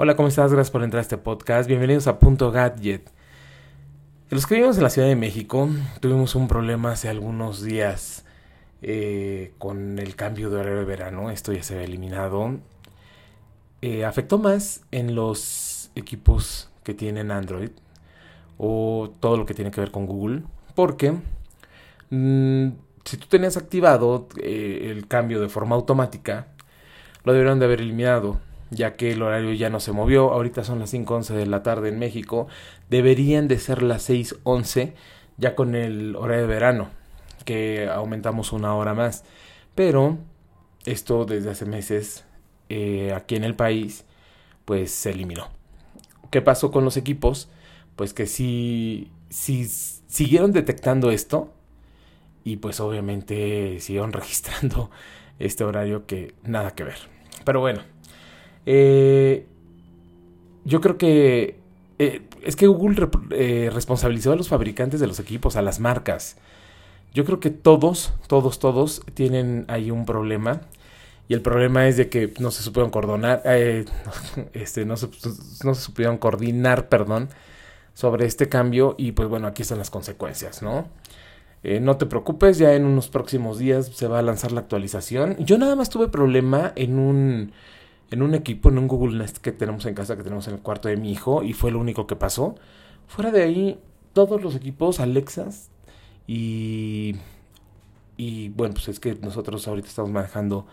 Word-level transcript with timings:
Hola, 0.00 0.14
¿cómo 0.14 0.28
estás? 0.28 0.52
Gracias 0.52 0.70
por 0.70 0.84
entrar 0.84 1.00
a 1.00 1.02
este 1.02 1.18
podcast. 1.18 1.68
Bienvenidos 1.68 2.06
a 2.06 2.20
Punto 2.20 2.52
Gadget. 2.52 3.10
Los 4.30 4.46
que 4.46 4.54
vivimos 4.54 4.76
en 4.76 4.84
la 4.84 4.90
Ciudad 4.90 5.08
de 5.08 5.16
México 5.16 5.68
tuvimos 5.98 6.36
un 6.36 6.46
problema 6.46 6.92
hace 6.92 7.08
algunos 7.08 7.64
días 7.64 8.24
eh, 8.80 9.54
con 9.58 9.98
el 9.98 10.14
cambio 10.14 10.50
de 10.50 10.60
horario 10.60 10.78
de 10.78 10.84
verano. 10.84 11.32
Esto 11.32 11.52
ya 11.52 11.64
se 11.64 11.74
había 11.74 11.86
eliminado. 11.86 12.60
Eh, 13.82 14.04
afectó 14.04 14.38
más 14.38 14.82
en 14.92 15.16
los 15.16 15.90
equipos 15.96 16.70
que 16.84 16.94
tienen 16.94 17.32
Android 17.32 17.70
o 18.56 19.12
todo 19.18 19.36
lo 19.36 19.46
que 19.46 19.54
tiene 19.54 19.72
que 19.72 19.80
ver 19.80 19.90
con 19.90 20.06
Google. 20.06 20.44
Porque 20.76 21.10
mm, 22.10 22.68
si 23.04 23.16
tú 23.16 23.26
tenías 23.26 23.56
activado 23.56 24.28
eh, 24.40 24.92
el 24.92 25.08
cambio 25.08 25.40
de 25.40 25.48
forma 25.48 25.74
automática, 25.74 26.46
lo 27.24 27.32
deberían 27.32 27.58
de 27.58 27.64
haber 27.64 27.80
eliminado 27.80 28.46
ya 28.70 28.96
que 28.96 29.12
el 29.12 29.22
horario 29.22 29.52
ya 29.52 29.70
no 29.70 29.80
se 29.80 29.92
movió. 29.92 30.32
Ahorita 30.32 30.64
son 30.64 30.78
las 30.78 30.92
5.11 30.92 31.34
de 31.34 31.46
la 31.46 31.62
tarde 31.62 31.88
en 31.88 31.98
México. 31.98 32.48
Deberían 32.90 33.48
de 33.48 33.58
ser 33.58 33.82
las 33.82 34.08
6.11 34.08 34.92
ya 35.36 35.54
con 35.54 35.74
el 35.74 36.16
horario 36.16 36.42
de 36.42 36.48
verano, 36.48 36.90
que 37.44 37.88
aumentamos 37.88 38.52
una 38.52 38.74
hora 38.74 38.94
más. 38.94 39.24
Pero 39.74 40.18
esto 40.84 41.24
desde 41.24 41.50
hace 41.50 41.64
meses 41.64 42.24
eh, 42.68 43.12
aquí 43.14 43.36
en 43.36 43.44
el 43.44 43.54
país, 43.54 44.04
pues 44.64 44.90
se 44.90 45.10
eliminó. 45.10 45.48
¿Qué 46.30 46.42
pasó 46.42 46.70
con 46.70 46.84
los 46.84 46.96
equipos? 46.96 47.48
Pues 47.96 48.12
que 48.12 48.26
sí, 48.26 49.10
sí 49.30 49.66
siguieron 50.06 50.52
detectando 50.52 51.10
esto 51.10 51.52
y 52.44 52.56
pues 52.56 52.80
obviamente 52.80 53.80
siguieron 53.80 54.12
registrando 54.14 54.90
este 55.38 55.64
horario 55.64 56.06
que 56.06 56.34
nada 56.42 56.74
que 56.74 56.84
ver. 56.84 56.98
Pero 57.44 57.60
bueno, 57.60 57.82
eh, 58.70 59.46
yo 60.66 60.82
creo 60.82 60.98
que 60.98 61.56
eh, 61.98 62.20
es 62.42 62.54
que 62.54 62.66
Google 62.66 63.08
eh, 63.30 63.70
responsabilizó 63.72 64.32
a 64.32 64.36
los 64.36 64.50
fabricantes 64.50 65.00
de 65.00 65.06
los 65.06 65.18
equipos, 65.20 65.56
a 65.56 65.62
las 65.62 65.80
marcas. 65.80 66.36
Yo 67.14 67.24
creo 67.24 67.40
que 67.40 67.48
todos, 67.48 68.12
todos, 68.26 68.58
todos 68.58 69.00
tienen 69.14 69.64
ahí 69.68 69.90
un 69.90 70.04
problema. 70.04 70.60
Y 71.28 71.34
el 71.34 71.40
problema 71.40 71.88
es 71.88 71.96
de 71.96 72.10
que 72.10 72.34
no 72.40 72.50
se 72.50 72.62
supieron 72.62 72.90
coordinar, 72.90 73.42
este, 74.52 74.84
no, 74.84 74.98
se, 74.98 75.08
no 75.64 75.74
se 75.74 75.80
supieron 75.80 76.18
coordinar, 76.18 76.90
perdón, 76.90 77.30
sobre 77.94 78.26
este 78.26 78.50
cambio. 78.50 78.96
Y 78.98 79.12
pues 79.12 79.30
bueno, 79.30 79.46
aquí 79.46 79.62
están 79.62 79.78
las 79.78 79.88
consecuencias, 79.90 80.62
¿no? 80.62 80.88
no 81.80 81.96
te 81.96 82.06
preocupes, 82.06 82.56
ya 82.56 82.74
en 82.74 82.84
unos 82.84 83.08
próximos 83.08 83.58
días 83.58 83.86
se 83.86 84.06
va 84.06 84.18
a 84.18 84.22
lanzar 84.22 84.52
la 84.52 84.60
actualización. 84.60 85.36
Yo 85.38 85.58
nada 85.58 85.74
más 85.74 85.90
tuve 85.90 86.08
problema 86.08 86.72
en 86.76 86.98
un 86.98 87.52
en 88.10 88.22
un 88.22 88.34
equipo, 88.34 88.68
en 88.68 88.78
un 88.78 88.88
Google 88.88 89.18
Nest 89.18 89.38
que 89.38 89.52
tenemos 89.52 89.84
en 89.86 89.94
casa, 89.94 90.16
que 90.16 90.22
tenemos 90.22 90.48
en 90.48 90.54
el 90.54 90.60
cuarto 90.60 90.88
de 90.88 90.96
mi 90.96 91.12
hijo, 91.12 91.42
y 91.42 91.52
fue 91.52 91.70
lo 91.70 91.78
único 91.78 92.06
que 92.06 92.16
pasó. 92.16 92.54
Fuera 93.06 93.30
de 93.30 93.42
ahí, 93.42 93.80
todos 94.12 94.42
los 94.42 94.54
equipos, 94.54 95.00
Alexas, 95.00 95.70
y, 96.26 97.16
y 98.16 98.50
bueno, 98.50 98.74
pues 98.74 98.88
es 98.88 99.00
que 99.00 99.14
nosotros 99.14 99.66
ahorita 99.68 99.88
estamos 99.88 100.10
manejando 100.10 100.66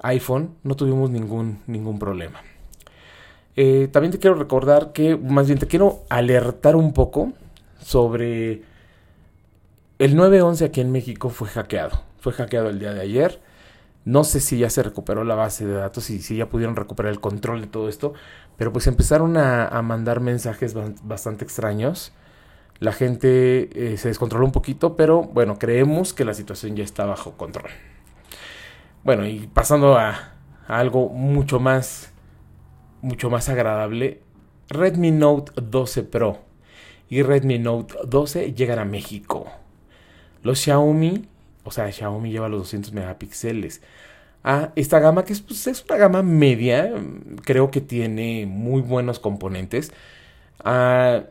iPhone, 0.00 0.54
no 0.62 0.76
tuvimos 0.76 1.10
ningún, 1.10 1.60
ningún 1.66 1.98
problema. 1.98 2.40
Eh, 3.56 3.88
también 3.90 4.12
te 4.12 4.18
quiero 4.18 4.36
recordar 4.36 4.92
que, 4.92 5.16
más 5.16 5.46
bien 5.46 5.58
te 5.58 5.66
quiero 5.66 6.04
alertar 6.10 6.76
un 6.76 6.92
poco 6.92 7.32
sobre 7.80 8.62
el 9.98 10.14
911 10.14 10.64
aquí 10.66 10.80
en 10.82 10.92
México 10.92 11.30
fue 11.30 11.48
hackeado. 11.48 12.02
Fue 12.20 12.32
hackeado 12.34 12.68
el 12.68 12.78
día 12.78 12.92
de 12.92 13.00
ayer. 13.00 13.40
No 14.06 14.22
sé 14.22 14.38
si 14.38 14.58
ya 14.58 14.70
se 14.70 14.84
recuperó 14.84 15.24
la 15.24 15.34
base 15.34 15.66
de 15.66 15.74
datos 15.74 16.10
y 16.10 16.20
si 16.20 16.36
ya 16.36 16.48
pudieron 16.48 16.76
recuperar 16.76 17.10
el 17.10 17.20
control 17.20 17.60
de 17.60 17.66
todo 17.66 17.88
esto, 17.88 18.14
pero 18.56 18.72
pues 18.72 18.86
empezaron 18.86 19.36
a, 19.36 19.82
mandar 19.82 20.20
mensajes 20.20 20.76
bastante 21.02 21.44
extraños. 21.44 22.12
La 22.78 22.92
gente 22.92 23.68
eh, 23.72 23.96
se 23.96 24.06
descontroló 24.06 24.46
un 24.46 24.52
poquito, 24.52 24.96
pero 24.96 25.22
bueno, 25.22 25.58
creemos 25.58 26.14
que 26.14 26.24
la 26.24 26.34
situación 26.34 26.76
ya 26.76 26.84
está 26.84 27.04
bajo 27.04 27.32
control. 27.32 27.68
Bueno, 29.02 29.26
y 29.26 29.48
pasando 29.48 29.96
a, 29.98 30.10
a 30.68 30.78
algo 30.78 31.08
mucho 31.08 31.58
más, 31.58 32.12
mucho 33.02 33.28
más 33.28 33.48
agradable, 33.48 34.22
Redmi 34.68 35.10
Note 35.10 35.50
12 35.60 36.04
Pro 36.04 36.42
y 37.08 37.22
Redmi 37.22 37.58
Note 37.58 37.96
12 38.06 38.52
llegan 38.52 38.78
a 38.78 38.84
México. 38.84 39.46
Los 40.44 40.60
Xiaomi 40.60 41.28
o 41.66 41.70
sea, 41.72 41.90
Xiaomi 41.90 42.30
lleva 42.30 42.48
los 42.48 42.60
200 42.60 42.92
megapíxeles. 42.92 43.82
A 44.44 44.72
esta 44.76 45.00
gama 45.00 45.24
que 45.24 45.32
es, 45.32 45.40
pues, 45.40 45.66
es 45.66 45.84
una 45.84 45.96
gama 45.96 46.22
media, 46.22 46.94
creo 47.44 47.72
que 47.72 47.80
tiene 47.80 48.46
muy 48.46 48.80
buenos 48.80 49.18
componentes. 49.18 49.92
Ah, 50.64 51.24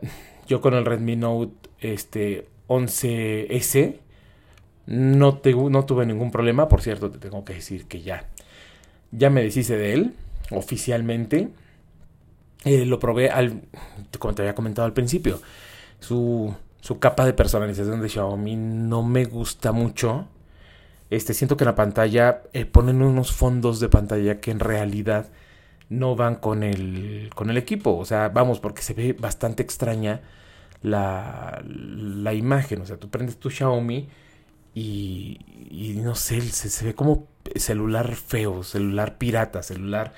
yo 0.46 0.60
con 0.60 0.74
el 0.74 0.84
Redmi 0.84 1.16
Note 1.16 1.54
este, 1.80 2.46
11S 2.68 3.96
no, 4.86 5.40
no 5.70 5.84
tuve 5.86 6.06
ningún 6.06 6.30
problema. 6.30 6.68
Por 6.68 6.82
cierto, 6.82 7.10
te 7.10 7.18
tengo 7.18 7.44
que 7.44 7.54
decir 7.54 7.86
que 7.86 8.02
ya, 8.02 8.28
ya 9.12 9.30
me 9.30 9.42
deshice 9.42 9.76
de 9.76 9.94
él 9.94 10.14
oficialmente. 10.50 11.48
Eh, 12.64 12.84
lo 12.84 12.98
probé 12.98 13.30
al, 13.30 13.62
como 14.18 14.34
te 14.34 14.42
había 14.42 14.54
comentado 14.54 14.84
al 14.84 14.92
principio. 14.92 15.40
Su 16.00 16.54
su 16.86 17.00
capa 17.00 17.26
de 17.26 17.32
personalización 17.32 18.00
de 18.00 18.08
Xiaomi 18.08 18.54
no 18.54 19.02
me 19.02 19.24
gusta 19.24 19.72
mucho. 19.72 20.28
Este, 21.10 21.34
siento 21.34 21.56
que 21.56 21.64
en 21.64 21.66
la 21.66 21.74
pantalla 21.74 22.42
eh, 22.52 22.64
ponen 22.64 23.02
unos 23.02 23.32
fondos 23.32 23.80
de 23.80 23.88
pantalla 23.88 24.40
que 24.40 24.52
en 24.52 24.60
realidad 24.60 25.28
no 25.88 26.14
van 26.14 26.36
con 26.36 26.62
el, 26.62 27.28
con 27.34 27.50
el 27.50 27.56
equipo. 27.56 27.96
O 27.96 28.04
sea, 28.04 28.28
vamos, 28.28 28.60
porque 28.60 28.82
se 28.82 28.94
ve 28.94 29.14
bastante 29.14 29.64
extraña 29.64 30.20
la, 30.80 31.60
la 31.66 32.34
imagen. 32.34 32.82
O 32.82 32.86
sea, 32.86 32.98
tú 32.98 33.10
prendes 33.10 33.36
tu 33.36 33.50
Xiaomi 33.50 34.08
y, 34.72 35.98
no 36.04 36.14
sé, 36.14 36.40
se 36.40 36.84
ve 36.84 36.94
como 36.94 37.26
celular 37.56 38.14
feo, 38.14 38.62
celular 38.62 39.18
pirata, 39.18 39.64
celular 39.64 40.12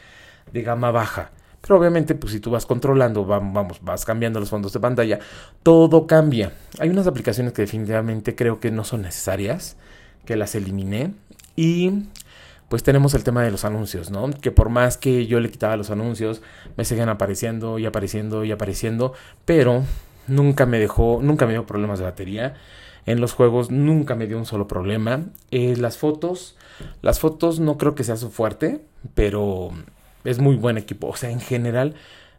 de 0.53 0.61
gama 0.61 0.91
baja. 0.91 1.31
Pero 1.69 1.81
obviamente, 1.81 2.15
pues 2.15 2.33
si 2.33 2.41
tú 2.41 2.51
vas 2.51 2.65
controlando, 2.65 3.27
vamos, 3.27 3.81
vas 3.83 4.07
cambiando 4.07 4.41
los 4.41 4.49
fondos 4.49 4.73
de 4.73 4.81
pantalla, 4.81 5.19
todo 5.63 6.07
cambia. 6.07 6.55
Hay 6.79 6.89
unas 6.89 7.07
aplicaciones 7.07 7.53
que 7.53 7.61
definitivamente 7.61 8.35
creo 8.35 8.59
que 8.59 8.71
no 8.71 8.85
son 8.85 9.03
necesarias, 9.03 9.77
que 10.25 10.37
las 10.37 10.55
eliminé. 10.55 11.13
Y 11.57 12.05
pues 12.71 12.83
tenemos 12.83 13.13
el 13.13 13.23
tema 13.23 13.43
de 13.43 13.51
los 13.51 13.67
anuncios, 13.67 14.11
¿no? 14.11 14.31
Que 14.31 14.51
por 14.51 14.71
más 14.71 14.97
que 14.97 15.27
yo 15.27 15.41
le 15.41 15.51
quitaba 15.51 15.77
los 15.77 15.91
anuncios, 15.91 16.41
me 16.79 16.87
siguen 16.87 17.11
apareciendo 17.11 17.79
y 17.79 17.85
apareciendo 17.85 18.47
y 18.47 18.53
apareciendo, 18.53 19.13
pero 19.45 19.85
nunca 20.27 20.65
me 20.65 20.79
dejó, 20.79 21.21
nunca 21.23 21.45
me 21.45 21.53
dio 21.53 21.67
problemas 21.67 21.99
de 21.99 22.07
batería. 22.07 22.55
En 23.05 23.21
los 23.21 23.35
juegos 23.35 23.71
nunca 23.71 24.15
me 24.15 24.27
dio 24.27 24.39
un 24.39 24.47
solo 24.47 24.67
problema. 24.69 25.27
Eh, 25.51 25.77
las 25.77 25.99
fotos, 25.99 26.57
las 27.03 27.21
fotos 27.21 27.61
no 27.61 27.77
creo 27.77 27.95
que 27.95 28.05
sea 28.05 28.17
su 28.17 28.31
fuerte, 28.31 28.81
pero 29.15 29.73
es 30.31 30.39
muy 30.39 30.57
buen 30.57 30.79
equipo. 30.79 31.09
O 31.09 31.17
sea, 31.17 31.31
en 31.31 31.41
general 31.41 31.95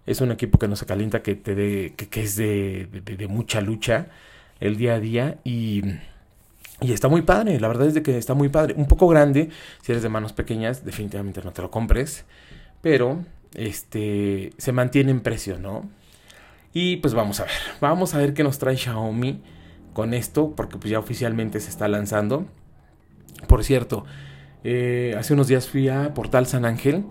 es 0.05 0.21
un 0.21 0.31
equipo 0.31 0.59
que 0.59 0.67
no 0.67 0.75
se 0.75 0.85
calienta, 0.85 1.21
que 1.21 1.35
te 1.35 1.55
de, 1.55 1.93
que, 1.95 2.21
es 2.21 2.35
de, 2.35 2.87
de, 2.87 3.27
mucha 3.27 3.61
lucha 3.61 4.07
el 4.59 4.77
día 4.77 4.95
a 4.95 4.99
día 4.99 5.37
y, 5.43 5.83
y 6.81 6.93
está 6.93 7.07
muy 7.07 7.23
padre. 7.23 7.59
La 7.59 7.67
verdad 7.67 7.87
es 7.87 7.93
de 7.93 8.03
que 8.03 8.17
está 8.17 8.33
muy 8.33 8.49
padre. 8.49 8.75
Un 8.77 8.87
poco 8.87 9.07
grande, 9.07 9.49
si 9.81 9.91
eres 9.91 10.03
de 10.03 10.09
manos 10.09 10.33
pequeñas, 10.33 10.85
definitivamente 10.85 11.41
no 11.43 11.51
te 11.51 11.61
lo 11.61 11.71
compres. 11.71 12.25
Pero 12.81 13.23
este 13.55 14.53
se 14.57 14.71
mantiene 14.71 15.11
en 15.11 15.21
precio, 15.21 15.57
¿no? 15.59 15.89
Y 16.73 16.97
pues 16.97 17.13
vamos 17.15 17.39
a 17.39 17.45
ver, 17.45 17.53
vamos 17.81 18.13
a 18.13 18.19
ver 18.19 18.33
qué 18.33 18.43
nos 18.43 18.59
trae 18.59 18.77
Xiaomi 18.77 19.41
con 19.93 20.13
esto, 20.13 20.53
porque 20.55 20.77
pues 20.77 20.91
ya 20.91 20.99
oficialmente 20.99 21.59
se 21.59 21.69
está 21.69 21.87
lanzando. 21.87 22.45
Por 23.47 23.63
cierto, 23.63 24.05
eh, 24.63 25.15
hace 25.17 25.33
unos 25.33 25.47
días 25.47 25.67
fui 25.67 25.89
a 25.89 26.13
Portal 26.13 26.45
San 26.45 26.65
Ángel 26.65 27.05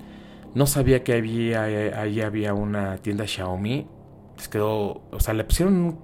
no 0.55 0.67
sabía 0.67 1.05
que 1.05 1.15
había 1.15 1.69
eh, 1.69 1.95
ahí 1.95 2.21
había 2.21 2.55
una 2.55 2.99
tienda 2.99 3.27
Xiaomi. 3.27 3.87
Les 4.37 4.49
quedó, 4.49 5.03
o 5.11 5.21
sea, 5.21 5.35
le 5.35 5.45
pusieron, 5.45 5.99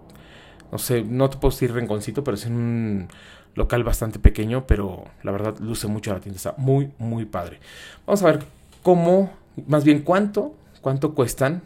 no 0.73 0.79
sé, 0.79 1.05
no 1.05 1.31
te 1.31 1.39
puedo 1.39 1.53
decir 1.53 1.73
renconcito, 1.73 2.25
pero 2.25 2.37
es 2.37 2.47
un 2.47 3.09
local 3.55 3.85
bastante 3.85 4.19
pequeño, 4.19 4.67
pero 4.67 5.05
la 5.23 5.31
verdad 5.33 5.57
luce 5.61 5.87
mucho 5.87 6.13
la 6.13 6.21
tienda, 6.21 6.37
está 6.37 6.55
muy, 6.57 6.93
muy 6.99 7.25
padre. 7.25 7.61
Vamos 8.07 8.23
a 8.23 8.27
ver 8.27 8.45
cómo, 8.83 9.31
más 9.67 9.85
bien 9.85 10.03
cuánto, 10.03 10.55
cuánto 10.81 11.15
cuestan. 11.15 11.63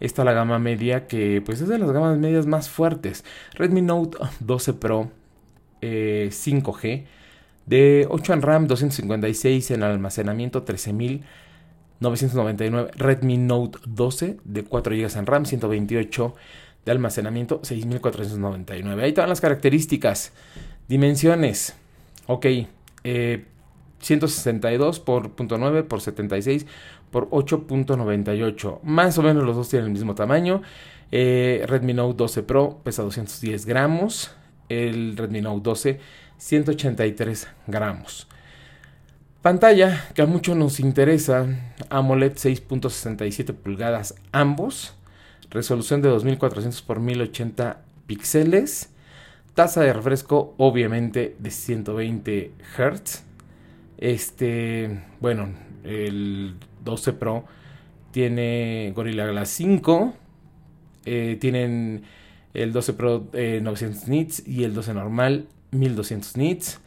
Esta 0.00 0.24
la 0.24 0.32
gama 0.32 0.58
media 0.58 1.06
que 1.06 1.42
pues 1.44 1.60
es 1.60 1.68
de 1.68 1.78
las 1.78 1.90
gamas 1.92 2.16
medias 2.16 2.46
más 2.46 2.70
fuertes. 2.70 3.22
Redmi 3.54 3.82
Note 3.82 4.16
12 4.40 4.72
Pro 4.74 5.10
5G 5.82 6.84
eh, 6.84 7.06
de 7.66 8.06
8 8.08 8.32
en 8.32 8.42
RAM, 8.42 8.66
256 8.66 9.70
en 9.72 9.82
almacenamiento, 9.82 10.62
13000 10.62 11.22
999 12.00 12.90
Redmi 12.96 13.36
Note 13.36 13.78
12 13.86 14.38
de 14.44 14.64
4 14.64 14.96
GB 14.96 15.18
en 15.18 15.26
RAM, 15.26 15.44
128 15.46 16.34
de 16.84 16.92
almacenamiento, 16.92 17.60
6499. 17.62 19.02
Ahí 19.02 19.10
están 19.10 19.28
las 19.28 19.40
características. 19.40 20.32
Dimensiones. 20.88 21.76
Ok. 22.26 22.46
162 23.02 24.98
eh, 24.98 25.02
por 25.04 25.36
.9 25.36 25.84
por 25.84 26.00
76 26.00 26.66
por 27.10 27.28
8.98. 27.30 28.80
Más 28.82 29.18
o 29.18 29.22
menos 29.22 29.44
los 29.44 29.56
dos 29.56 29.68
tienen 29.68 29.86
el 29.86 29.92
mismo 29.92 30.14
tamaño. 30.14 30.62
Eh, 31.12 31.64
Redmi 31.66 31.92
Note 31.92 32.16
12 32.16 32.42
Pro 32.44 32.80
pesa 32.82 33.02
210 33.02 33.66
gramos. 33.66 34.34
El 34.68 35.16
Redmi 35.16 35.42
Note 35.42 35.60
12 35.62 36.00
183 36.38 37.48
gramos. 37.66 38.26
Pantalla 39.42 40.06
que 40.14 40.20
a 40.20 40.26
muchos 40.26 40.54
nos 40.54 40.80
interesa, 40.80 41.46
AMOLED 41.88 42.34
6.67 42.34 43.54
pulgadas 43.54 44.14
ambos, 44.32 44.92
resolución 45.48 46.02
de 46.02 46.10
2400 46.10 46.84
x 46.86 46.98
1080 46.98 47.80
píxeles, 48.06 48.90
tasa 49.54 49.80
de 49.80 49.94
refresco 49.94 50.54
obviamente 50.58 51.36
de 51.38 51.50
120 51.50 52.52
Hz. 52.76 53.24
Este, 53.96 55.04
bueno, 55.20 55.48
el 55.84 56.56
12 56.84 57.14
Pro 57.14 57.46
tiene 58.10 58.92
Gorilla 58.94 59.24
Glass 59.24 59.48
5, 59.48 60.14
eh, 61.06 61.38
tienen 61.40 62.02
el 62.52 62.74
12 62.74 62.92
Pro 62.92 63.26
900 63.32 64.02
eh, 64.02 64.10
nits 64.10 64.46
y 64.46 64.64
el 64.64 64.74
12 64.74 64.92
normal 64.92 65.46
1200 65.70 66.36
nits. 66.36 66.80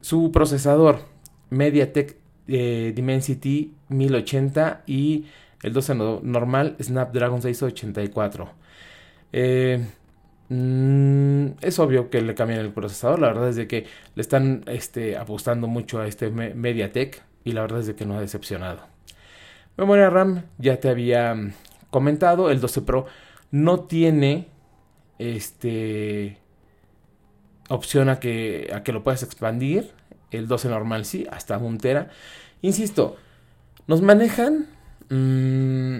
Su 0.00 0.32
procesador 0.32 1.17
MediaTek 1.50 2.16
eh, 2.48 2.92
Dimensity 2.94 3.74
1080 3.88 4.82
y 4.86 5.26
el 5.62 5.72
12 5.72 5.94
normal 6.22 6.76
Snapdragon 6.80 7.42
684. 7.42 8.50
Eh, 9.32 9.86
mm, 10.48 11.46
es 11.60 11.78
obvio 11.78 12.10
que 12.10 12.20
le 12.22 12.34
cambian 12.34 12.60
el 12.60 12.72
procesador, 12.72 13.18
la 13.18 13.28
verdad 13.28 13.48
es 13.50 13.56
de 13.56 13.66
que 13.66 13.86
le 14.14 14.22
están 14.22 14.64
este, 14.66 15.16
apostando 15.16 15.66
mucho 15.66 16.00
a 16.00 16.06
este 16.06 16.30
MediaTek 16.30 17.22
y 17.44 17.52
la 17.52 17.62
verdad 17.62 17.80
es 17.80 17.86
de 17.86 17.94
que 17.94 18.06
no 18.06 18.16
ha 18.16 18.20
decepcionado. 18.20 18.80
Memoria 19.76 20.10
RAM, 20.10 20.44
ya 20.58 20.80
te 20.80 20.88
había 20.88 21.34
mm, 21.34 21.52
comentado, 21.90 22.50
el 22.50 22.60
12 22.60 22.82
Pro 22.82 23.06
no 23.50 23.80
tiene 23.80 24.48
este 25.18 26.38
opción 27.68 28.08
a 28.08 28.18
que, 28.18 28.70
a 28.74 28.82
que 28.82 28.92
lo 28.92 29.04
puedas 29.04 29.22
expandir. 29.22 29.92
El 30.30 30.48
12 30.48 30.68
normal 30.68 31.04
sí, 31.04 31.26
hasta 31.30 31.58
un 31.58 31.78
tera. 31.78 32.10
Insisto, 32.62 33.16
nos 33.86 34.02
manejan 34.02 34.66
mm, 35.08 35.98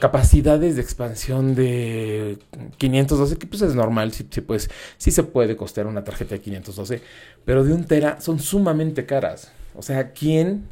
capacidades 0.00 0.76
de 0.76 0.82
expansión 0.82 1.54
de 1.54 2.38
512, 2.78 3.38
que 3.38 3.46
pues 3.46 3.62
es 3.62 3.74
normal, 3.74 4.12
sí, 4.12 4.24
pues, 4.40 4.70
sí 4.96 5.10
se 5.10 5.22
puede 5.22 5.56
costear 5.56 5.86
una 5.86 6.02
tarjeta 6.02 6.34
de 6.34 6.40
512, 6.40 7.02
pero 7.44 7.62
de 7.62 7.72
un 7.72 7.84
tera 7.84 8.20
son 8.20 8.40
sumamente 8.40 9.06
caras. 9.06 9.52
O 9.76 9.82
sea, 9.82 10.12
¿quién 10.12 10.68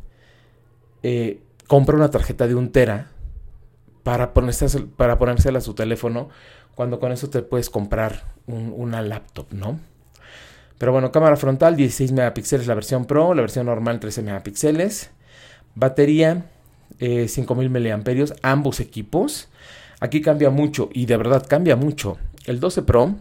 eh, 1.03 1.41
compra 1.69 1.97
una 1.97 2.11
tarjeta 2.11 2.49
de 2.49 2.55
un 2.55 2.73
tera 2.73 3.09
para, 4.03 4.33
ponerse, 4.33 4.81
para 4.97 5.19
ponérsela 5.19 5.59
a 5.59 5.63
su 5.63 5.75
teléfono 5.75 6.31
cuando 6.75 6.99
con 6.99 7.13
eso 7.13 7.29
te 7.29 7.43
puedes 7.43 7.71
comprar 7.71 8.25
una 8.47 9.03
laptop, 9.03 9.53
¿no? 9.53 9.79
Pero 10.79 10.93
bueno, 10.93 11.11
cámara 11.11 11.37
frontal 11.37 11.77
16 11.77 12.13
megapíxeles 12.13 12.67
la 12.67 12.75
versión 12.75 13.05
Pro, 13.05 13.35
la 13.35 13.43
versión 13.43 13.67
normal 13.67 13.99
13 14.01 14.23
megapíxeles. 14.23 15.11
Batería 15.75 16.47
5000 16.99 17.67
eh, 17.67 17.69
miliamperios, 17.69 18.35
ambos 18.43 18.81
equipos. 18.81 19.49
Aquí 20.01 20.21
cambia 20.21 20.51
mucho 20.51 20.89
y 20.93 21.07
de 21.07 21.17
verdad 21.17 21.45
cambia 21.49 21.77
mucho. 21.77 22.19
El 22.47 22.61
12 22.61 22.83
Pro 22.83 23.17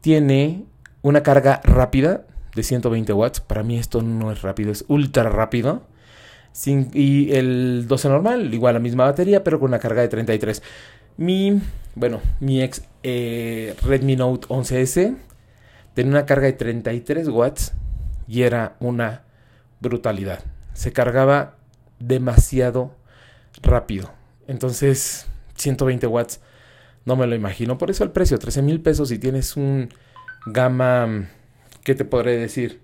tiene 0.00 0.64
una 1.02 1.22
carga 1.22 1.60
rápida 1.62 2.24
de 2.54 2.62
120 2.62 3.12
watts. 3.12 3.40
Para 3.40 3.62
mí 3.62 3.78
esto 3.78 4.00
no 4.02 4.32
es 4.32 4.40
rápido, 4.42 4.72
es 4.72 4.84
ultra 4.88 5.28
rápido. 5.28 5.82
y 6.94 7.32
el 7.32 7.84
12 7.86 8.08
normal, 8.08 8.52
igual 8.54 8.74
la 8.74 8.80
misma 8.80 9.04
batería, 9.04 9.44
pero 9.44 9.60
con 9.60 9.68
una 9.68 9.78
carga 9.78 10.00
de 10.00 10.08
33. 10.08 10.62
Mi, 11.18 11.60
bueno, 11.94 12.20
mi 12.40 12.62
ex 12.62 12.82
eh, 13.02 13.74
Redmi 13.82 14.16
Note 14.16 14.48
11S 14.48 15.16
tenía 15.94 16.12
una 16.12 16.26
carga 16.26 16.46
de 16.46 16.52
33 16.52 17.28
watts 17.28 17.72
y 18.26 18.42
era 18.42 18.76
una 18.80 19.22
brutalidad. 19.80 20.40
Se 20.72 20.92
cargaba 20.92 21.56
demasiado 21.98 22.94
rápido. 23.62 24.12
Entonces, 24.46 25.26
120 25.56 26.06
watts, 26.06 26.40
no 27.04 27.16
me 27.16 27.26
lo 27.26 27.34
imagino. 27.34 27.78
Por 27.78 27.90
eso 27.90 28.04
el 28.04 28.10
precio, 28.10 28.38
13 28.38 28.62
mil 28.62 28.80
pesos 28.80 29.08
si 29.08 29.18
tienes 29.18 29.56
un 29.56 29.88
gama, 30.46 31.28
¿qué 31.84 31.94
te 31.94 32.04
podré 32.04 32.36
decir? 32.36 32.80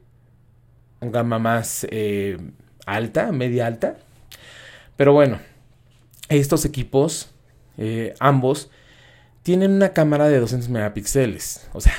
Un 1.01 1.13
gama 1.13 1.39
más 1.39 1.87
eh, 1.91 2.39
alta, 2.87 3.33
media 3.33 3.67
alta. 3.67 3.97
Pero 4.97 5.13
bueno, 5.13 5.39
estos 6.29 6.65
equipos 6.65 7.31
eh, 7.79 8.15
ambos, 8.21 8.71
tienen 9.43 9.73
una 9.73 9.93
cámara 9.93 10.29
de 10.29 10.41
200 10.41 10.69
megapíxeles. 10.69 11.69
O 11.73 11.81
sea, 11.81 11.95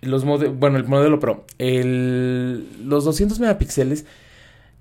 los 0.00 0.24
bueno, 0.24 0.78
el 0.78 0.84
modelo 0.86 1.18
Pro, 1.20 1.44
los 1.58 3.04
200 3.04 3.40
megapíxeles, 3.40 4.06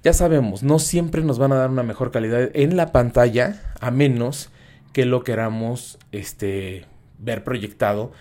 ya 0.03 0.13
sabemos, 0.13 0.63
no 0.63 0.79
siempre 0.79 1.23
nos 1.23 1.39
van 1.39 1.51
a 1.51 1.55
dar 1.55 1.69
una 1.69 1.83
mejor 1.83 2.11
calidad 2.11 2.49
en 2.53 2.77
la 2.77 2.91
pantalla, 2.91 3.61
a 3.79 3.91
menos 3.91 4.49
que 4.93 5.05
lo 5.05 5.23
queramos 5.23 5.97
este, 6.11 6.85
ver 7.19 7.43
proyectado 7.43 8.11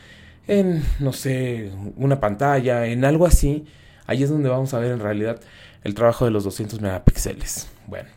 en, 0.49 0.83
no 1.01 1.13
sé, 1.13 1.73
una 1.97 2.21
pantalla, 2.21 2.87
en 2.87 3.05
algo 3.05 3.27
así. 3.27 3.67
Ahí 4.07 4.23
es 4.23 4.31
donde 4.31 4.49
vamos 4.49 4.75
a 4.75 4.79
ver 4.79 4.93
en 4.93 5.01
realidad 5.01 5.41
el 5.85 5.95
trabajo 5.95 6.25
de 6.25 6.31
los 6.31 6.45
200 6.45 6.81
megapíxeles. 6.81 7.69
Bueno, 7.87 8.09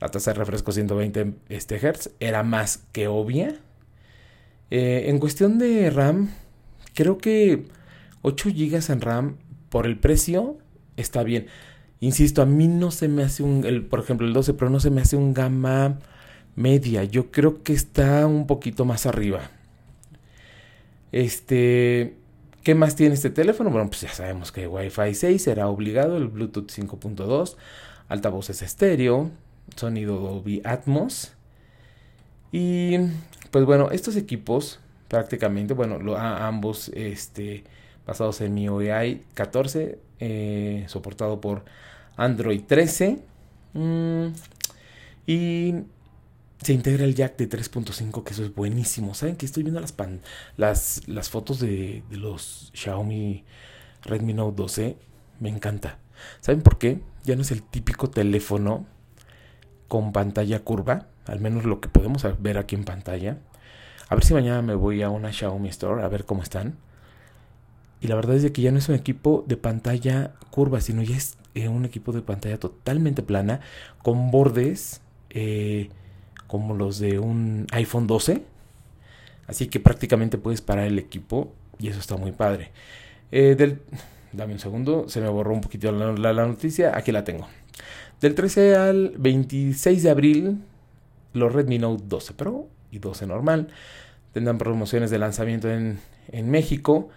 la 0.00 0.08
tasa 0.08 0.32
de 0.32 0.38
refresco 0.38 0.72
120 0.72 1.34
este, 1.48 1.78
Hz 1.78 2.10
era 2.20 2.42
más 2.42 2.82
que 2.92 3.08
obvia. 3.08 3.54
Eh, 4.70 5.04
en 5.06 5.18
cuestión 5.18 5.58
de 5.58 5.90
RAM, 5.90 6.30
creo 6.94 7.18
que 7.18 7.64
8 8.22 8.50
GB 8.50 8.92
en 8.92 9.00
RAM 9.00 9.36
por 9.68 9.86
el 9.86 9.98
precio 9.98 10.58
está 10.96 11.22
bien. 11.22 11.46
Insisto, 12.00 12.42
a 12.42 12.46
mí 12.46 12.68
no 12.68 12.90
se 12.90 13.08
me 13.08 13.22
hace 13.22 13.42
un, 13.42 13.64
el, 13.64 13.84
por 13.84 14.00
ejemplo, 14.00 14.26
el 14.26 14.32
12 14.32 14.54
Pro 14.54 14.70
no 14.70 14.80
se 14.80 14.90
me 14.90 15.02
hace 15.02 15.16
un 15.16 15.34
gama 15.34 15.98
media. 16.56 17.04
Yo 17.04 17.30
creo 17.30 17.62
que 17.62 17.72
está 17.72 18.26
un 18.26 18.46
poquito 18.46 18.84
más 18.84 19.06
arriba. 19.06 19.50
Este, 21.12 22.16
¿qué 22.62 22.74
más 22.74 22.96
tiene 22.96 23.14
este 23.14 23.30
teléfono? 23.30 23.70
Bueno, 23.70 23.88
pues 23.88 24.02
ya 24.02 24.12
sabemos 24.12 24.52
que 24.52 24.66
Wi-Fi 24.66 25.14
6 25.14 25.42
será 25.42 25.68
obligado, 25.68 26.16
el 26.16 26.28
Bluetooth 26.28 26.70
5.2, 26.70 27.56
altavoces 28.08 28.62
estéreo, 28.62 29.30
sonido 29.76 30.18
Dolby 30.18 30.62
Atmos. 30.64 31.32
Y 32.52 32.96
pues 33.50 33.64
bueno, 33.64 33.90
estos 33.90 34.16
equipos 34.16 34.80
prácticamente, 35.08 35.74
bueno, 35.74 36.16
ambos 36.16 36.90
este, 36.94 37.64
basados 38.06 38.40
en 38.40 38.54
MIUI 38.54 39.24
14, 39.34 39.98
eh, 40.18 40.84
soportado 40.88 41.40
por 41.40 41.64
Android 42.16 42.62
13. 42.66 43.18
Mm, 43.72 44.26
y 45.26 45.74
se 46.62 46.72
integra 46.72 47.04
el 47.04 47.14
jack 47.14 47.36
de 47.36 47.48
3.5, 47.48 48.24
que 48.24 48.32
eso 48.32 48.44
es 48.44 48.54
buenísimo. 48.54 49.14
¿Saben 49.14 49.36
que 49.36 49.46
estoy 49.46 49.62
viendo 49.62 49.80
las, 49.80 49.94
las, 50.56 51.08
las 51.08 51.30
fotos 51.30 51.60
de, 51.60 52.02
de, 52.10 52.16
los 52.16 52.70
Xiaomi 52.74 53.44
Redmi 54.02 54.34
Note 54.34 54.56
12? 54.56 54.96
Me 55.38 55.48
encanta. 55.48 55.98
¿Saben 56.40 56.62
por 56.62 56.78
qué? 56.78 57.00
Ya 57.24 57.36
no 57.36 57.42
es 57.42 57.50
el 57.50 57.62
típico 57.62 58.10
teléfono 58.10 58.86
con 59.88 60.12
pantalla 60.12 60.60
curva, 60.60 61.06
al 61.26 61.40
menos 61.40 61.64
lo 61.64 61.80
que 61.80 61.88
podemos 61.88 62.24
ver 62.40 62.58
aquí 62.58 62.76
en 62.76 62.84
pantalla. 62.84 63.38
A 64.08 64.14
ver 64.14 64.24
si 64.24 64.34
mañana 64.34 64.62
me 64.62 64.74
voy 64.74 65.02
a 65.02 65.10
una 65.10 65.32
Xiaomi 65.32 65.68
Store 65.68 66.02
a 66.02 66.08
ver 66.08 66.24
cómo 66.24 66.42
están. 66.42 66.76
Y 68.00 68.08
la 68.08 68.14
verdad 68.14 68.36
es 68.36 68.50
que 68.50 68.62
ya 68.62 68.72
no 68.72 68.78
es 68.78 68.88
un 68.88 68.94
equipo 68.94 69.44
de 69.46 69.56
pantalla 69.56 70.34
curva, 70.50 70.80
sino 70.80 71.02
ya 71.02 71.16
es 71.16 71.36
eh, 71.54 71.68
un 71.68 71.84
equipo 71.84 72.12
de 72.12 72.22
pantalla 72.22 72.58
totalmente 72.58 73.22
plana, 73.22 73.60
con 74.02 74.30
bordes 74.30 75.02
eh, 75.30 75.90
como 76.46 76.74
los 76.74 76.98
de 76.98 77.18
un 77.18 77.66
iPhone 77.72 78.06
12. 78.06 78.42
Así 79.46 79.68
que 79.68 79.80
prácticamente 79.80 80.38
puedes 80.38 80.60
parar 80.60 80.86
el 80.86 80.98
equipo 80.98 81.52
y 81.78 81.88
eso 81.88 82.00
está 82.00 82.16
muy 82.16 82.32
padre. 82.32 82.70
Eh, 83.32 83.54
del, 83.56 83.80
dame 84.32 84.54
un 84.54 84.58
segundo, 84.58 85.08
se 85.08 85.20
me 85.20 85.28
borró 85.28 85.52
un 85.52 85.60
poquito 85.60 85.92
la 85.92 86.46
noticia, 86.46 86.96
aquí 86.96 87.12
la 87.12 87.24
tengo. 87.24 87.46
Del 88.20 88.34
13 88.34 88.76
al 88.76 89.14
26 89.16 90.02
de 90.02 90.10
abril, 90.10 90.58
los 91.32 91.52
Redmi 91.52 91.78
Note 91.78 92.04
12 92.06 92.34
Pro 92.34 92.68
y 92.90 92.98
12 92.98 93.26
normal 93.26 93.68
tendrán 94.32 94.58
promociones 94.58 95.10
de 95.10 95.18
lanzamiento 95.18 95.68
en, 95.70 95.98
México. 96.50 97.08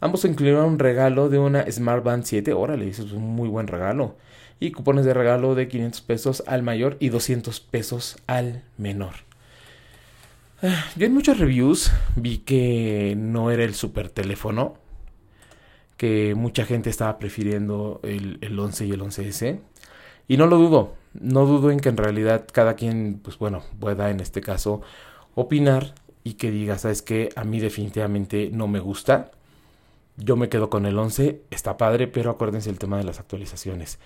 Ambos 0.00 0.24
incluirán 0.24 0.64
un 0.64 0.78
regalo 0.78 1.28
de 1.28 1.38
una 1.38 1.70
Smart 1.70 2.02
Band 2.02 2.24
7. 2.24 2.52
Órale, 2.54 2.88
eso 2.88 3.04
es 3.04 3.12
un 3.12 3.22
muy 3.22 3.48
buen 3.48 3.66
regalo. 3.66 4.16
Y 4.58 4.72
cupones 4.72 5.04
de 5.04 5.14
regalo 5.14 5.54
de 5.54 5.68
500 5.68 6.00
pesos 6.02 6.42
al 6.46 6.62
mayor 6.62 6.96
y 7.00 7.10
200 7.10 7.60
pesos 7.60 8.16
al 8.26 8.62
menor. 8.78 9.14
Ah, 10.62 10.84
yo 10.96 11.06
en 11.06 11.14
muchos 11.14 11.38
reviews 11.38 11.92
vi 12.16 12.38
que 12.38 13.14
no 13.16 13.50
era 13.50 13.64
el 13.64 13.74
super 13.74 14.08
teléfono. 14.08 14.74
Que 15.96 16.34
mucha 16.34 16.64
gente 16.64 16.88
estaba 16.88 17.18
prefiriendo 17.18 18.00
el, 18.02 18.38
el 18.40 18.58
11 18.58 18.86
y 18.86 18.90
el 18.92 19.02
11S. 19.02 19.60
Y 20.28 20.36
no 20.36 20.46
lo 20.46 20.56
dudo, 20.58 20.94
no 21.12 21.44
dudo 21.44 21.70
en 21.70 21.80
que 21.80 21.88
en 21.88 21.96
realidad 21.96 22.46
cada 22.52 22.74
quien, 22.74 23.20
pues 23.22 23.38
bueno, 23.38 23.64
pueda 23.80 24.10
en 24.10 24.20
este 24.20 24.40
caso 24.40 24.80
opinar 25.34 25.94
y 26.22 26.34
que 26.34 26.50
diga, 26.50 26.78
sabes 26.78 27.02
que 27.02 27.30
a 27.34 27.44
mí 27.44 27.60
definitivamente 27.60 28.50
no 28.52 28.68
me 28.68 28.78
gusta. 28.78 29.32
Yo 30.22 30.36
me 30.36 30.48
quedo 30.48 30.68
con 30.68 30.84
el 30.86 30.98
11, 30.98 31.42
está 31.50 31.76
padre, 31.76 32.06
pero 32.06 32.30
acuérdense 32.30 32.68
el 32.68 32.78
tema 32.78 32.98
de 32.98 33.04
las 33.04 33.20
actualizaciones. 33.20 33.98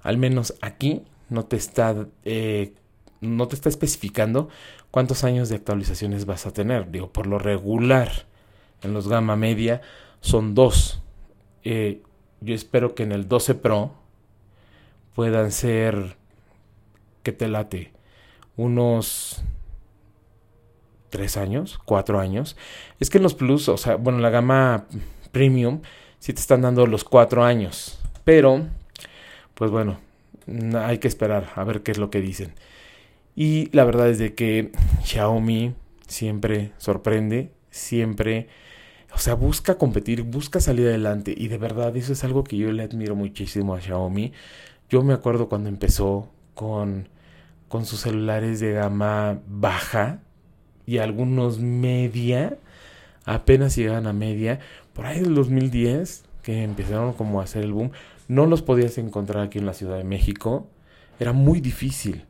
Al 0.00 0.16
menos 0.16 0.54
aquí 0.60 1.02
no 1.28 1.44
te 1.44 1.56
está, 1.56 2.06
eh, 2.24 2.74
no 3.20 3.48
te 3.48 3.56
está 3.56 3.68
especificando 3.68 4.48
cuántos 4.92 5.24
años 5.24 5.48
de 5.48 5.56
actualizaciones 5.56 6.24
vas 6.24 6.46
a 6.46 6.52
tener. 6.52 6.90
Digo, 6.90 7.12
por 7.12 7.26
lo 7.26 7.38
regular 7.38 8.26
en 8.82 8.94
los 8.94 9.08
gama 9.08 9.34
media 9.34 9.80
son 10.20 10.54
dos. 10.54 11.02
Eh, 11.64 12.02
yo 12.40 12.54
espero 12.54 12.94
que 12.94 13.02
en 13.02 13.10
el 13.10 13.26
12 13.26 13.56
Pro 13.56 13.92
puedan 15.14 15.50
ser 15.50 16.16
que 17.24 17.32
te 17.32 17.48
late 17.48 17.92
unos 18.56 19.42
tres 21.10 21.36
años, 21.36 21.80
cuatro 21.84 22.20
años. 22.20 22.56
Es 23.00 23.10
que 23.10 23.18
en 23.18 23.24
los 23.24 23.34
Plus, 23.34 23.68
o 23.68 23.76
sea, 23.76 23.96
bueno, 23.96 24.18
la 24.20 24.30
gama 24.30 24.86
Premium, 25.36 25.82
sí 26.18 26.32
te 26.32 26.40
están 26.40 26.62
dando 26.62 26.86
los 26.86 27.04
cuatro 27.04 27.44
años. 27.44 27.98
Pero, 28.24 28.66
pues 29.52 29.70
bueno, 29.70 29.98
hay 30.74 30.96
que 30.96 31.08
esperar 31.08 31.52
a 31.54 31.62
ver 31.64 31.82
qué 31.82 31.92
es 31.92 31.98
lo 31.98 32.08
que 32.08 32.22
dicen. 32.22 32.54
Y 33.34 33.68
la 33.76 33.84
verdad 33.84 34.08
es 34.08 34.18
de 34.18 34.34
que 34.34 34.72
Xiaomi 35.04 35.74
siempre 36.06 36.72
sorprende, 36.78 37.52
siempre, 37.68 38.48
o 39.14 39.18
sea, 39.18 39.34
busca 39.34 39.76
competir, 39.76 40.22
busca 40.22 40.58
salir 40.58 40.88
adelante. 40.88 41.34
Y 41.36 41.48
de 41.48 41.58
verdad, 41.58 41.94
eso 41.98 42.14
es 42.14 42.24
algo 42.24 42.42
que 42.42 42.56
yo 42.56 42.72
le 42.72 42.82
admiro 42.82 43.14
muchísimo 43.14 43.74
a 43.74 43.82
Xiaomi. 43.82 44.32
Yo 44.88 45.02
me 45.02 45.12
acuerdo 45.12 45.50
cuando 45.50 45.68
empezó 45.68 46.32
con, 46.54 47.10
con 47.68 47.84
sus 47.84 48.00
celulares 48.00 48.60
de 48.60 48.72
gama 48.72 49.40
baja, 49.46 50.20
y 50.86 50.98
algunos 50.98 51.58
media, 51.58 52.56
apenas 53.24 53.76
llegaban 53.76 54.06
a 54.06 54.12
media, 54.12 54.60
por 54.96 55.06
ahí 55.06 55.20
del 55.20 55.34
2010, 55.34 56.24
que 56.42 56.62
empezaron 56.62 57.12
como 57.12 57.40
a 57.40 57.44
hacer 57.44 57.62
el 57.62 57.72
boom, 57.72 57.92
no 58.28 58.46
los 58.46 58.62
podías 58.62 58.96
encontrar 58.98 59.44
aquí 59.44 59.58
en 59.58 59.66
la 59.66 59.74
Ciudad 59.74 59.98
de 59.98 60.04
México, 60.04 60.66
era 61.20 61.32
muy 61.32 61.60
difícil. 61.60 62.24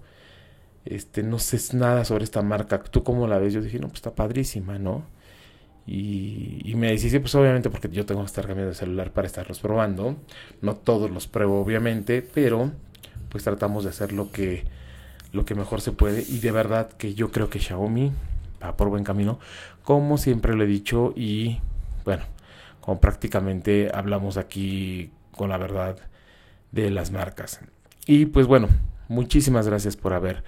este, 0.85 1.23
no 1.23 1.39
sé 1.39 1.59
nada 1.77 2.05
sobre 2.05 2.25
esta 2.25 2.43
marca. 2.43 2.83
¿Tú 2.83 3.05
cómo 3.05 3.27
la 3.27 3.39
ves? 3.39 3.53
Yo 3.53 3.61
dije, 3.61 3.79
no, 3.79 3.89
pues 3.89 3.99
está 3.99 4.15
padrísima, 4.15 4.79
¿no? 4.79 5.05
Y, 5.87 6.75
me 6.77 6.93
dice, 6.93 7.09
sí, 7.09 7.19
pues 7.19 7.35
obviamente 7.35 7.71
porque 7.71 7.89
yo 7.89 8.05
tengo 8.05 8.21
que 8.21 8.27
estar 8.27 8.47
cambiando 8.47 8.71
de 8.71 8.75
celular 8.75 9.13
para 9.13 9.27
estarlos 9.27 9.61
probando. 9.61 10.17
No 10.61 10.77
todos 10.77 11.11
los 11.11 11.29
pruebo, 11.29 11.61
obviamente, 11.61 12.23
pero 12.23 12.73
pues 13.29 13.45
tratamos 13.45 13.85
de 13.85 13.91
hacer 13.91 14.13
lo 14.13 14.31
que, 14.31 14.65
lo 15.33 15.45
que 15.45 15.55
mejor 15.55 15.81
se 15.81 15.93
puede. 15.93 16.23
Y 16.23 16.39
de 16.39 16.53
verdad 16.53 16.91
que 16.91 17.15
yo 17.15 17.31
creo 17.31 17.51
que 17.51 17.59
Xiaomi 17.59 18.13
va 18.63 18.77
por 18.77 18.89
buen 18.89 19.05
camino, 19.05 19.39
como 19.85 20.19
siempre 20.19 20.55
lo 20.55 20.65
he 20.65 20.67
dicho. 20.67 21.13
Y 21.17 21.61
bueno, 22.05 22.25
como 22.81 23.01
prácticamente 23.01 23.91
hablamos 23.93 24.37
aquí 24.37 25.11
con 25.33 25.51
la 25.51 25.59
verdad 25.59 25.97
de 26.73 26.91
las 26.91 27.11
marcas. 27.11 27.61
Y 28.07 28.27
pues 28.27 28.47
bueno, 28.47 28.69
muchísimas 29.09 29.67
gracias 29.69 29.97
por 29.97 30.13
haber 30.13 30.45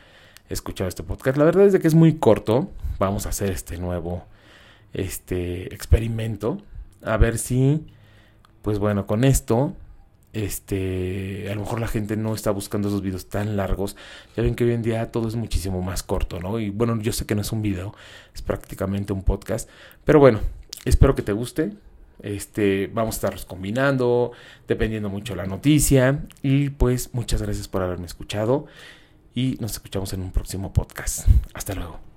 escuchado 0.48 0.88
este 0.88 1.02
podcast. 1.02 1.36
La 1.36 1.44
verdad 1.44 1.66
es 1.66 1.78
que 1.78 1.88
es 1.88 1.94
muy 1.94 2.16
corto. 2.16 2.70
Vamos 2.98 3.26
a 3.26 3.30
hacer 3.30 3.50
este 3.50 3.78
nuevo 3.78 4.24
este 4.92 5.72
experimento 5.74 6.58
a 7.02 7.16
ver 7.16 7.38
si 7.38 7.86
pues 8.62 8.78
bueno 8.78 9.06
con 9.06 9.24
esto 9.24 9.74
este 10.32 11.50
a 11.50 11.54
lo 11.54 11.62
mejor 11.62 11.80
la 11.80 11.88
gente 11.88 12.16
no 12.16 12.34
está 12.34 12.50
buscando 12.50 12.88
esos 12.88 13.02
videos 13.02 13.28
tan 13.28 13.56
largos. 13.56 13.96
Ya 14.36 14.42
ven 14.42 14.54
que 14.54 14.64
hoy 14.64 14.72
en 14.72 14.82
día 14.82 15.10
todo 15.10 15.28
es 15.28 15.36
muchísimo 15.36 15.82
más 15.82 16.02
corto 16.02 16.40
no 16.40 16.58
y 16.58 16.70
bueno 16.70 17.00
yo 17.00 17.12
sé 17.12 17.26
que 17.26 17.34
no 17.34 17.40
es 17.40 17.52
un 17.52 17.62
video 17.62 17.94
es 18.34 18.42
prácticamente 18.42 19.12
un 19.12 19.22
podcast 19.22 19.68
pero 20.04 20.18
bueno 20.18 20.40
espero 20.84 21.14
que 21.14 21.22
te 21.22 21.32
guste. 21.32 21.72
Este 22.22 22.90
vamos 22.92 23.14
a 23.14 23.16
estarlos 23.16 23.44
combinando 23.44 24.32
dependiendo 24.68 25.08
mucho 25.08 25.34
la 25.34 25.46
noticia. 25.46 26.26
Y 26.42 26.70
pues 26.70 27.14
muchas 27.14 27.42
gracias 27.42 27.68
por 27.68 27.82
haberme 27.82 28.06
escuchado 28.06 28.66
y 29.34 29.56
nos 29.60 29.72
escuchamos 29.72 30.12
en 30.12 30.22
un 30.22 30.32
próximo 30.32 30.72
podcast. 30.72 31.26
Hasta 31.54 31.74
luego 31.74 32.09